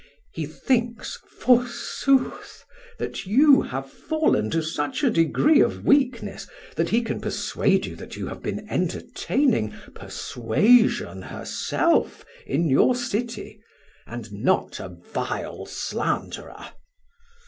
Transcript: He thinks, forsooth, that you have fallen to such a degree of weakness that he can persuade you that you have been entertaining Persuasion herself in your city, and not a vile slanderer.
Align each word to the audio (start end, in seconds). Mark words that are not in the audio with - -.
He 0.33 0.47
thinks, 0.47 1.15
forsooth, 1.39 2.63
that 2.97 3.27
you 3.27 3.61
have 3.61 3.87
fallen 3.87 4.49
to 4.49 4.63
such 4.63 5.03
a 5.03 5.11
degree 5.11 5.61
of 5.61 5.85
weakness 5.85 6.47
that 6.75 6.89
he 6.89 7.03
can 7.03 7.21
persuade 7.21 7.85
you 7.85 7.95
that 7.97 8.17
you 8.17 8.25
have 8.25 8.41
been 8.41 8.67
entertaining 8.67 9.75
Persuasion 9.93 11.21
herself 11.21 12.25
in 12.47 12.67
your 12.67 12.95
city, 12.95 13.61
and 14.07 14.33
not 14.33 14.79
a 14.79 14.89
vile 14.89 15.67
slanderer. 15.67 16.69